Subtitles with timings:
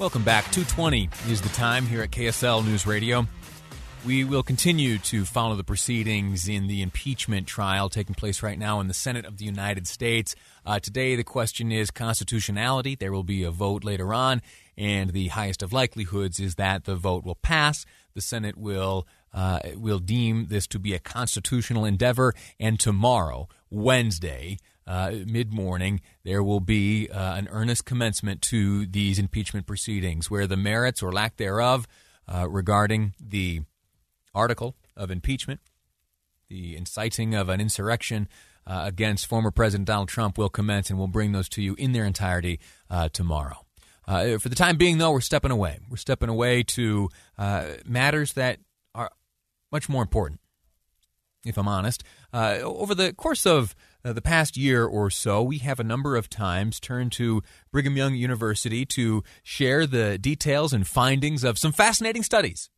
[0.00, 0.44] Welcome back.
[0.44, 3.26] 220 is the time here at KSL News Radio.
[4.06, 8.80] We will continue to follow the proceedings in the impeachment trial taking place right now
[8.80, 10.34] in the Senate of the United States.
[10.64, 12.94] Uh, today, the question is constitutionality.
[12.94, 14.40] There will be a vote later on,
[14.74, 17.84] and the highest of likelihoods is that the vote will pass.
[18.14, 24.56] The Senate will uh, will deem this to be a constitutional endeavor, and tomorrow, Wednesday,
[24.90, 30.48] uh, mid morning, there will be uh, an earnest commencement to these impeachment proceedings where
[30.48, 31.86] the merits or lack thereof
[32.26, 33.60] uh, regarding the
[34.34, 35.60] article of impeachment,
[36.48, 38.26] the inciting of an insurrection
[38.66, 41.92] uh, against former President Donald Trump will commence, and we'll bring those to you in
[41.92, 42.58] their entirety
[42.90, 43.64] uh, tomorrow.
[44.08, 45.78] Uh, for the time being, though, we're stepping away.
[45.88, 47.10] We're stepping away to
[47.86, 48.58] matters that
[48.92, 49.12] are
[49.70, 50.40] much more important,
[51.44, 52.02] if I'm honest.
[52.32, 56.28] over the course of uh, the past year or so, we have a number of
[56.28, 62.22] times turned to Brigham Young University to share the details and findings of some fascinating
[62.22, 62.70] studies.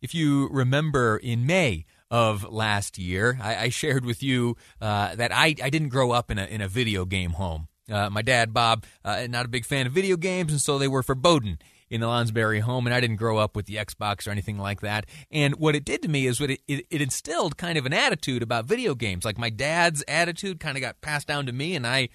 [0.00, 5.32] If you remember in May of last year, I, I shared with you uh, that
[5.32, 7.68] I, I didn't grow up in a, in a video game home.
[7.90, 10.88] Uh, my dad, Bob, uh, not a big fan of video games, and so they
[10.88, 14.30] were forbidden in the Lonsberry home, and I didn't grow up with the Xbox or
[14.30, 15.06] anything like that.
[15.30, 17.92] And what it did to me is what it, it, it instilled kind of an
[17.92, 19.24] attitude about video games.
[19.24, 22.08] Like my dad's attitude kind of got passed down to me, and I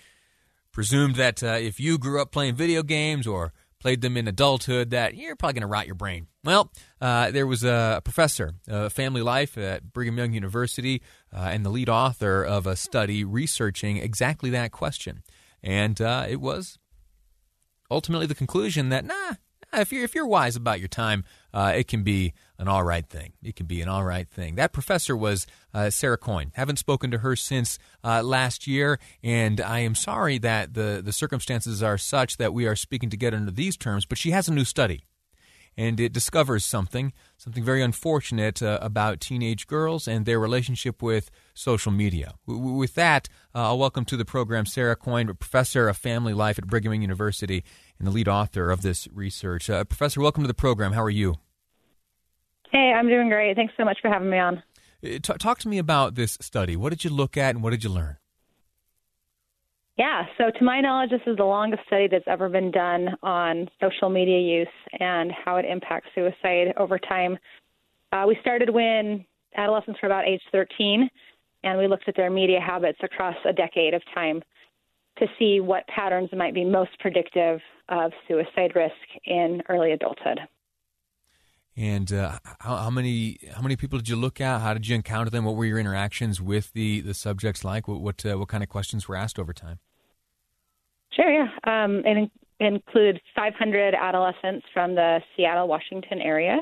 [0.72, 4.92] presumed that uh, if you grew up playing video games or played them in adulthood,
[4.92, 6.27] that you're probably going to rot your brain.
[6.44, 11.02] Well, uh, there was a professor of family life at Brigham Young University
[11.36, 15.23] uh, and the lead author of a study researching exactly that question.
[15.64, 16.80] And uh, it was
[17.89, 19.33] ultimately the conclusion that, nah,
[19.73, 21.23] if you're if you're wise about your time,
[21.54, 23.33] uh, it can be an all right thing.
[23.42, 24.55] It can be an all right thing.
[24.55, 26.52] That professor was uh, Sarah Coyne.
[26.55, 31.14] Haven't spoken to her since uh, last year, and I am sorry that the the
[31.14, 34.05] circumstances are such that we are speaking together under these terms.
[34.05, 35.05] But she has a new study,
[35.77, 41.32] and it discovers something something very unfortunate uh, about teenage girls and their relationship with
[41.54, 42.33] social media.
[42.48, 46.60] W- with that, uh, I'll welcome to the program Sarah Coyne, professor of family life
[46.60, 47.64] at Brigham Young University
[47.98, 49.70] and the lead author of this research.
[49.70, 50.93] Uh, Professor, welcome to the program.
[50.93, 51.36] How are you?
[52.71, 53.55] Hey, I'm doing great.
[53.55, 54.58] Thanks so much for having me on.
[55.04, 56.76] Uh, t- talk to me about this study.
[56.76, 58.17] What did you look at and what did you learn?
[60.02, 63.70] Yeah, so to my knowledge, this is the longest study that's ever been done on
[63.80, 64.67] social media use
[65.00, 67.38] and how it impacts suicide over time.
[68.11, 69.23] Uh, we started when
[69.56, 71.08] adolescents were about age 13,
[71.64, 74.42] and we looked at their media habits across a decade of time
[75.20, 77.60] to see what patterns might be most predictive
[77.90, 78.95] of suicide risk
[79.26, 80.40] in early adulthood.
[81.78, 84.61] And uh, how, how, many how many people did you look at?
[84.61, 85.45] How did you encounter them?
[85.45, 87.88] What were your interactions with the, the subjects like?
[87.88, 89.78] What what, uh, what kind of questions were asked over time?
[91.14, 91.48] Sure, yeah.
[91.64, 96.61] Um, it in- included 500 adolescents from the Seattle, Washington area.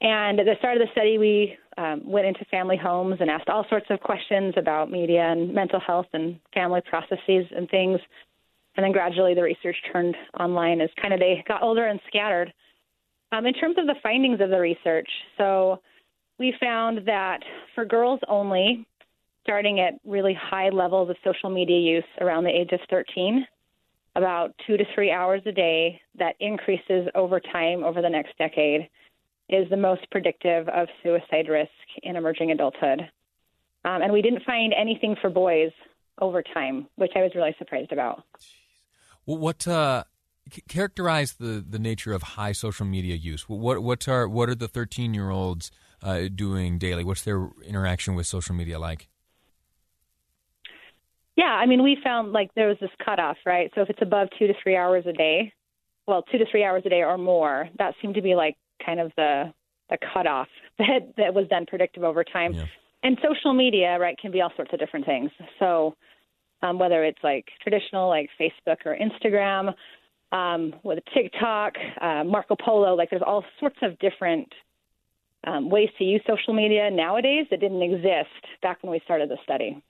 [0.00, 3.48] And at the start of the study, we um, went into family homes and asked
[3.48, 7.98] all sorts of questions about media and mental health and family processes and things.
[8.76, 12.52] And then gradually the research turned online as kind of they got older and scattered.
[13.32, 15.80] Um, in terms of the findings of the research, so
[16.38, 17.40] we found that
[17.74, 18.86] for girls only,
[19.42, 23.46] starting at really high levels of social media use around the age of 13,
[24.16, 28.88] about two to three hours a day, that increases over time over the next decade
[29.48, 31.70] is the most predictive of suicide risk
[32.02, 33.02] in emerging adulthood.
[33.84, 35.70] Um, and we didn't find anything for boys
[36.20, 38.24] over time, which I was really surprised about.
[39.26, 40.04] Well, what uh,
[40.68, 43.48] characterize the, the nature of high social media use?
[43.48, 45.70] What what are what are the thirteen year olds
[46.02, 47.04] uh, doing daily?
[47.04, 49.08] What's their interaction with social media like?
[51.36, 53.70] Yeah, I mean, we found like there was this cutoff, right?
[53.74, 55.52] So if it's above two to three hours a day,
[56.06, 59.00] well, two to three hours a day or more, that seemed to be like kind
[59.00, 59.52] of the
[59.90, 60.48] the cutoff
[60.78, 62.54] that that was then predictive over time.
[62.54, 62.64] Yeah.
[63.02, 65.30] And social media, right, can be all sorts of different things.
[65.58, 65.94] So
[66.62, 69.74] um, whether it's like traditional, like Facebook or Instagram,
[70.32, 74.48] um, with TikTok, uh, Marco Polo, like there's all sorts of different
[75.46, 78.30] um, ways to use social media nowadays that didn't exist
[78.62, 79.80] back when we started the study.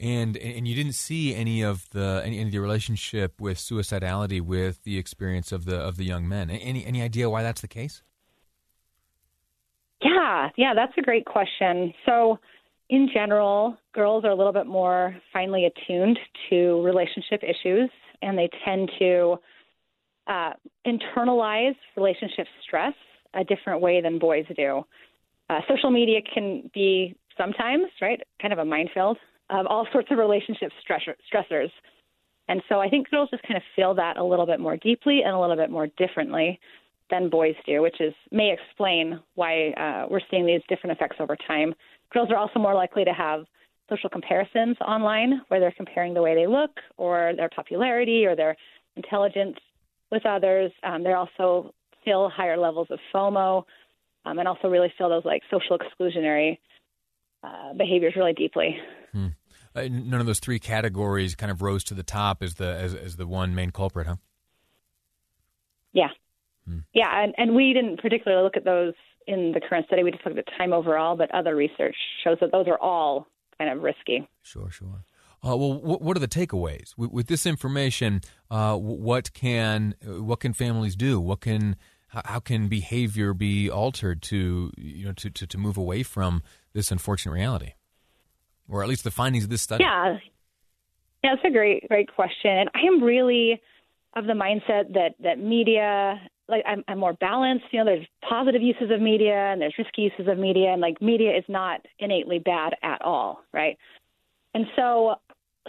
[0.00, 4.40] And and you didn't see any of the any, any of the relationship with suicidality
[4.40, 6.48] with the experience of the of the young men.
[6.48, 8.02] Any any idea why that's the case?
[10.02, 11.92] Yeah, yeah, that's a great question.
[12.06, 12.38] So,
[12.88, 16.18] in general, girls are a little bit more finely attuned
[16.48, 17.90] to relationship issues,
[18.22, 19.36] and they tend to
[20.26, 20.52] uh,
[20.86, 22.94] internalize relationship stress
[23.34, 24.82] a different way than boys do.
[25.50, 29.18] Uh, social media can be sometimes, right, kind of a minefield
[29.50, 31.70] of all sorts of relationship stressor, stressors.
[32.48, 35.22] And so I think girls just kind of feel that a little bit more deeply
[35.24, 36.58] and a little bit more differently
[37.10, 41.36] than boys do, which is may explain why uh, we're seeing these different effects over
[41.46, 41.74] time.
[42.12, 43.44] Girls are also more likely to have
[43.88, 48.56] social comparisons online, where they're comparing the way they look, or their popularity, or their
[48.96, 49.56] intelligence
[50.12, 50.70] with others.
[50.84, 51.74] Um, they also
[52.04, 53.64] feel higher levels of FOMO,
[54.24, 56.58] um, and also really feel those like social exclusionary
[57.42, 58.76] uh, behaviors really deeply.
[59.74, 62.94] Uh, none of those three categories kind of rose to the top as the as,
[62.94, 64.16] as the one main culprit, huh?
[65.92, 66.08] Yeah,
[66.66, 66.78] hmm.
[66.92, 68.94] yeah, and, and we didn't particularly look at those
[69.26, 70.02] in the current study.
[70.02, 73.26] We just looked at time overall, but other research shows that those are all
[73.58, 74.28] kind of risky.
[74.42, 75.04] Sure, sure.
[75.42, 78.20] Uh, well, what, what, are the takeaways with, with this information?
[78.50, 81.18] Uh, what can what can families do?
[81.18, 81.76] What can
[82.08, 86.42] how, how, can behavior be altered to you know to, to, to move away from
[86.74, 87.72] this unfortunate reality,
[88.70, 89.84] or at least the findings of this study?
[89.84, 90.18] Yeah,
[91.22, 92.50] yeah, that's a great great question.
[92.50, 93.60] And I am really
[94.14, 97.66] of the mindset that that media like I'm, I'm more balanced.
[97.70, 101.00] You know, there's positive uses of media and there's risky uses of media, and like
[101.00, 103.78] media is not innately bad at all, right?
[104.52, 105.14] And so,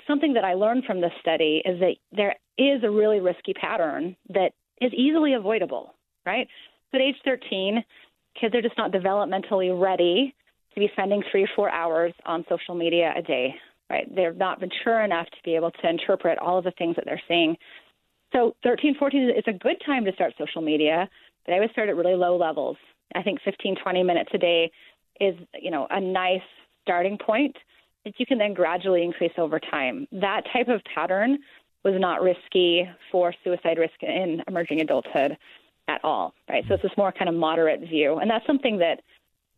[0.07, 4.15] something that I learned from this study is that there is a really risky pattern
[4.30, 5.94] that is easily avoidable,
[6.25, 6.48] right?
[6.92, 7.83] So at age 13,
[8.39, 10.33] kids are just not developmentally ready
[10.73, 13.56] to be spending three or four hours on social media a day,
[13.89, 14.07] right?
[14.13, 17.21] They're not mature enough to be able to interpret all of the things that they're
[17.27, 17.57] seeing.
[18.33, 21.09] So 13, 14 is a good time to start social media,
[21.45, 22.77] but I would start at really low levels.
[23.13, 24.71] I think 15, 20 minutes a day
[25.19, 26.41] is, you know, a nice
[26.83, 27.56] starting point
[28.06, 30.07] that you can then gradually increase over time.
[30.12, 31.39] That type of pattern
[31.83, 35.38] was not risky for suicide risk in emerging adulthood
[35.88, 36.63] at all, right?
[36.67, 38.17] So it's this more kind of moderate view.
[38.17, 39.01] And that's something that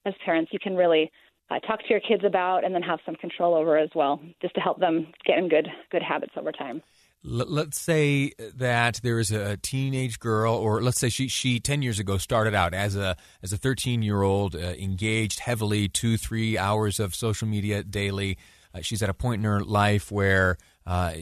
[0.05, 1.11] as parents you can really
[1.49, 4.55] uh, talk to your kids about and then have some control over as well, just
[4.55, 6.81] to help them get in good good habits over time
[7.23, 11.99] let's say that there is a teenage girl, or let's say she she ten years
[11.99, 16.57] ago started out as a as a thirteen year old, uh, engaged heavily two three
[16.57, 18.37] hours of social media daily.
[18.73, 21.13] Uh, she's at a point in her life where uh,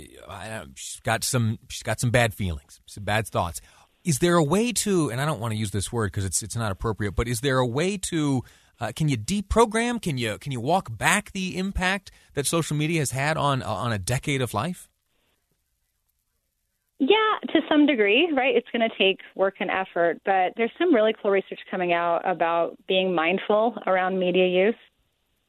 [0.76, 3.62] she's got some she's got some bad feelings, some bad thoughts.
[4.04, 6.42] Is there a way to, and I don't want to use this word because it's
[6.42, 8.44] it's not appropriate, but is there a way to
[8.82, 10.02] uh, can you deprogram?
[10.02, 13.94] Can you can you walk back the impact that social media has had on on
[13.94, 14.90] a decade of life?
[17.00, 17.08] Yeah,
[17.54, 18.56] to some degree, right?
[18.56, 22.22] It's going to take work and effort, but there's some really cool research coming out
[22.30, 24.76] about being mindful around media use.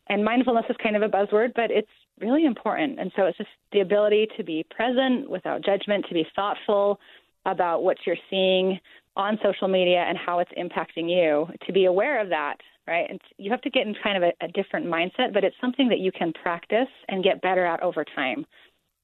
[0.08, 1.90] And mindfulness is kind of a buzzword, but it's
[2.20, 2.98] really important.
[2.98, 6.98] And so it's just the ability to be present without judgment, to be thoughtful
[7.44, 8.80] about what you're seeing
[9.16, 12.56] on social media and how it's impacting you, to be aware of that,
[12.86, 13.08] right?
[13.08, 15.88] And you have to get in kind of a, a different mindset, but it's something
[15.88, 18.46] that you can practice and get better at over time.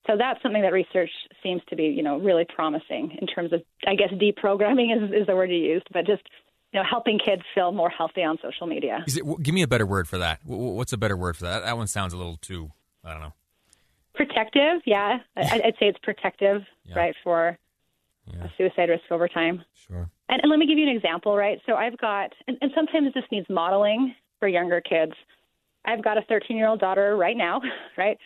[0.06, 1.10] So that's something that research
[1.43, 5.26] seems to be, you know, really promising in terms of, I guess, deprogramming is, is
[5.26, 6.22] the word you used, but just,
[6.72, 9.05] you know, helping kids feel more healthy on social media.
[9.06, 10.41] It, give me a better word for that.
[10.44, 11.65] What's a better word for that?
[11.65, 12.70] That one sounds a little too,
[13.05, 13.34] I don't know.
[14.15, 15.19] Protective, yeah.
[15.36, 16.98] I'd say it's protective, yeah.
[16.98, 17.58] right, for
[18.32, 18.44] yeah.
[18.44, 19.65] a suicide risk over time.
[19.87, 20.11] Sure.
[20.29, 21.61] And, and, let me give you an example, right?
[21.67, 25.13] So I've got, and, and sometimes this needs modeling for younger kids.
[25.85, 27.61] I've got a 13 year old daughter right now,
[27.97, 28.19] right?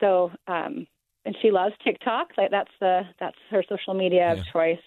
[0.00, 0.86] So um,
[1.24, 2.28] and she loves TikTok.
[2.36, 4.40] Like that's the that's her social media yeah.
[4.40, 4.80] of choice.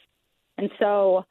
[0.57, 1.25] And so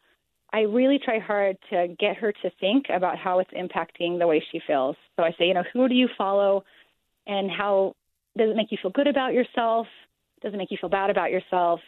[0.52, 4.44] I really try hard to get her to think about how it's impacting the way
[4.52, 4.96] she feels.
[5.16, 6.64] So I say, you know, who do you follow
[7.26, 7.94] and how
[8.36, 9.86] does it make you feel good about yourself?
[10.42, 11.80] Does it make you feel bad about yourself?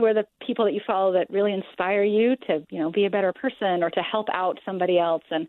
[0.00, 3.04] Who are the people that you follow that really inspire you to, you know, be
[3.04, 5.22] a better person or to help out somebody else?
[5.30, 5.46] And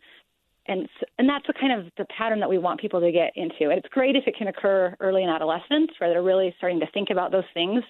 [0.67, 3.69] and and that's the kind of the pattern that we want people to get into.
[3.69, 6.91] And it's great if it can occur early in adolescence, where they're really starting to
[6.93, 7.81] think about those things.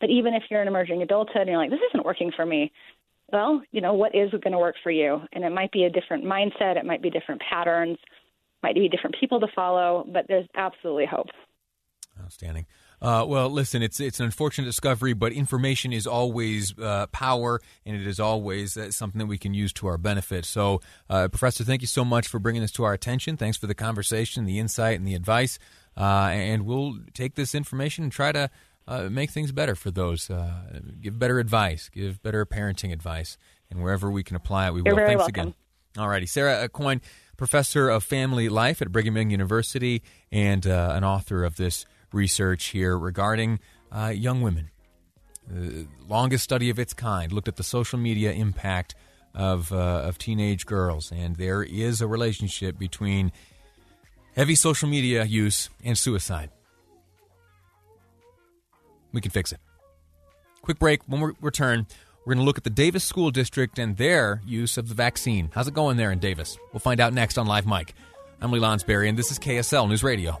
[0.00, 2.72] But even if you're an emerging adulthood and you're like, this isn't working for me,
[3.32, 5.20] well, you know, what is going to work for you?
[5.32, 7.98] And it might be a different mindset, it might be different patterns,
[8.64, 11.28] might be different people to follow, but there's absolutely hope.
[12.20, 12.66] Outstanding.
[13.04, 17.94] Uh, well, listen, it's it's an unfortunate discovery, but information is always uh, power, and
[17.94, 20.46] it is always uh, something that we can use to our benefit.
[20.46, 20.80] So,
[21.10, 23.36] uh, Professor, thank you so much for bringing this to our attention.
[23.36, 25.58] Thanks for the conversation, the insight, and the advice.
[25.96, 28.50] uh, and we'll take this information and try to
[28.88, 30.30] uh, make things better for those.
[30.30, 33.36] Uh, give better advice, give better parenting advice,
[33.70, 35.06] and wherever we can apply it, we You're will.
[35.06, 35.40] Thanks welcome.
[35.40, 35.54] again.
[35.96, 37.00] All righty, Sarah Coyne,
[37.36, 42.66] professor of family life at Brigham Young University, and uh, an author of this research
[42.66, 43.60] here regarding
[43.92, 44.70] uh, young women.
[45.46, 48.94] The longest study of its kind looked at the social media impact
[49.34, 53.32] of uh, of teenage girls, and there is a relationship between
[54.34, 56.50] heavy social media use and suicide.
[59.12, 59.60] We can fix it.
[60.62, 61.02] Quick break.
[61.06, 61.86] When we return,
[62.24, 65.50] we're going to look at the Davis School District and their use of the vaccine.
[65.52, 66.58] How's it going there in Davis?
[66.72, 67.94] We'll find out next on Live Mic.
[68.40, 70.40] I'm Lee Lonsberry, and this is KSL News Radio.